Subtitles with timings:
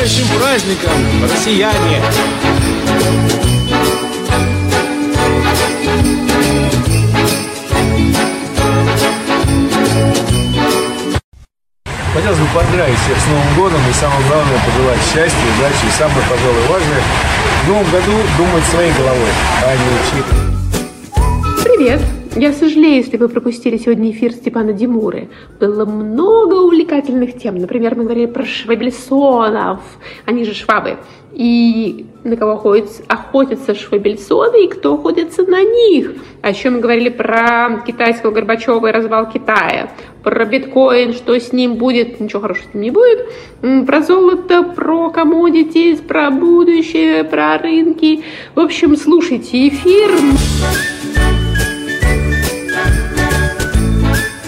[0.00, 0.92] наступающим праздником,
[1.22, 2.02] россияне!
[12.12, 16.26] Хотелось бы поздравить всех с Новым годом и самое главное пожелать счастья, удачи и самое,
[16.28, 17.02] пожалуй, важное
[17.64, 19.30] в Новом году думать своей головой,
[19.64, 20.24] а не чьей
[21.64, 22.19] Привет!
[22.36, 25.28] Я сожалею, если вы пропустили сегодня эфир Степана Димуры.
[25.58, 27.56] Было много увлекательных тем.
[27.56, 29.80] Например, мы говорили про швабельсонов,
[30.26, 30.96] они же швабы.
[31.32, 36.12] И на кого охотятся, охотятся швабельсоны и кто охотится на них.
[36.40, 39.90] А еще мы говорили про китайского Горбачева и развал Китая,
[40.22, 43.28] про биткоин, что с ним будет, ничего хорошего с ним не будет,
[43.86, 48.22] про золото, про commodities, про будущее, про рынки.
[48.54, 50.10] В общем, слушайте эфир.